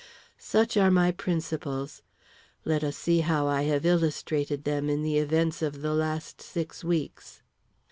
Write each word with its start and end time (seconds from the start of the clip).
Such 0.39 0.77
are 0.77 0.89
my 0.89 1.11
principles. 1.11 2.01
Let 2.65 2.83
us 2.83 2.97
see 2.97 3.19
how 3.19 3.45
I 3.45 3.65
have 3.69 3.85
illustrated 3.85 4.63
them 4.63 4.89
in 4.89 5.03
the 5.03 5.19
events 5.19 5.61
of 5.61 5.83
the 5.83 5.93
last 5.93 6.41
six 6.41 6.83
weeks. 6.83 7.43